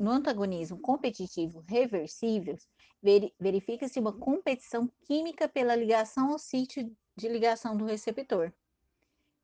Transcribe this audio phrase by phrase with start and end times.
[0.00, 2.56] no antagonismo competitivo reversível,
[3.38, 8.50] verifica-se uma competição química pela ligação ao sítio de ligação do receptor.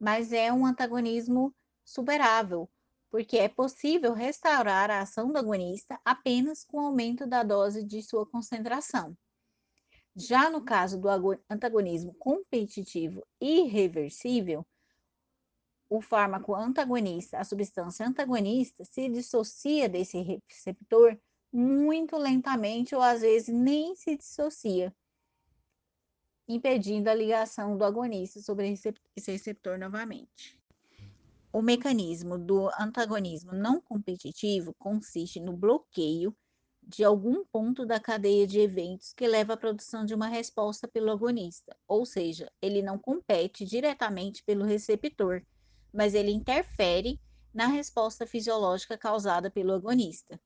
[0.01, 2.71] Mas é um antagonismo superável,
[3.11, 8.03] porque é possível restaurar a ação do agonista apenas com o aumento da dose de
[8.03, 9.15] sua concentração.
[10.17, 11.09] Já no caso do
[11.51, 14.67] antagonismo competitivo irreversível,
[15.89, 21.19] o fármaco antagonista, a substância antagonista, se dissocia desse receptor
[21.53, 24.95] muito lentamente ou às vezes nem se dissocia,
[26.49, 30.61] impedindo a ligação do agonista sobre esse receptor novamente.
[31.53, 36.37] O mecanismo do antagonismo não competitivo consiste no bloqueio
[36.83, 41.11] de algum ponto da cadeia de eventos que leva à produção de uma resposta pelo
[41.11, 45.43] agonista, ou seja, ele não compete diretamente pelo receptor,
[45.97, 47.19] mas ele interfere
[47.53, 50.39] na resposta fisiológica causada pelo agonista.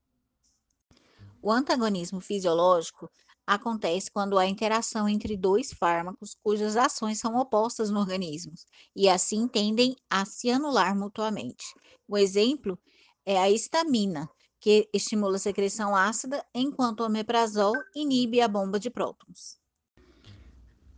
[1.42, 3.10] O antagonismo fisiológico
[3.44, 8.52] acontece quando há interação entre dois fármacos cujas ações são opostas no organismo
[8.94, 11.64] e assim tendem a se anular mutuamente.
[12.06, 12.78] O exemplo
[13.26, 18.90] é a histamina, que estimula a secreção ácida, enquanto o omeprazol inibe a bomba de
[18.90, 19.58] prótons.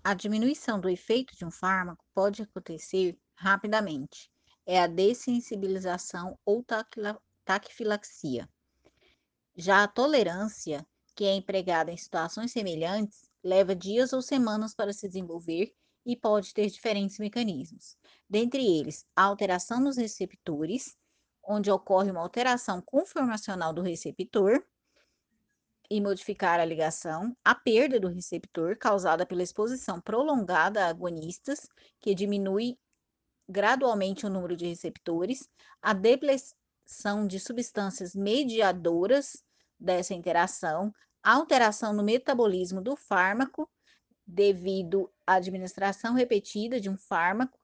[0.05, 4.31] A diminuição do efeito de um fármaco pode acontecer rapidamente,
[4.67, 6.65] é a dessensibilização ou
[7.45, 8.49] taquifilaxia.
[9.55, 15.07] Já a tolerância, que é empregada em situações semelhantes, leva dias ou semanas para se
[15.07, 15.75] desenvolver
[16.07, 17.97] e pode ter diferentes mecanismos.
[18.29, 20.97] Dentre eles, a alteração nos receptores,
[21.45, 24.65] onde ocorre uma alteração conformacional do receptor
[25.91, 31.69] e modificar a ligação, a perda do receptor causada pela exposição prolongada a agonistas,
[32.01, 32.79] que diminui
[33.48, 35.48] gradualmente o número de receptores,
[35.81, 39.45] a depleção de substâncias mediadoras
[39.79, 43.69] dessa interação, alteração no metabolismo do fármaco
[44.27, 47.59] devido à administração repetida de um fármaco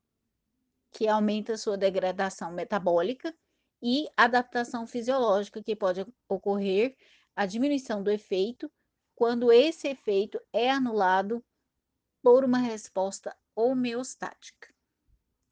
[0.92, 3.34] que aumenta sua degradação metabólica
[3.82, 6.96] e adaptação fisiológica que pode ocorrer
[7.36, 8.70] a diminuição do efeito
[9.14, 11.44] quando esse efeito é anulado
[12.22, 14.74] por uma resposta homeostática.